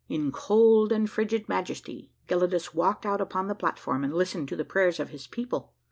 [0.09, 4.55] In cold and frigid majesty, Gelidus walked out upon the plat form and listened to
[4.55, 5.73] the prayers of his people.